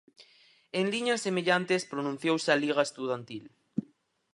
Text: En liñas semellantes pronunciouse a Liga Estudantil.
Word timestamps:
En 0.79 0.85
liñas 0.93 1.23
semellantes 1.27 1.81
pronunciouse 1.91 2.49
a 2.51 2.59
Liga 2.63 2.81
Estudantil. 2.89 3.45